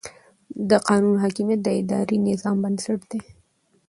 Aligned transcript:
د 0.69 0.71
قانون 0.87 1.15
حاکمیت 1.23 1.59
د 1.63 1.67
اداري 1.79 2.17
نظام 2.29 2.55
بنسټ 2.63 2.99
دی. 3.11 3.21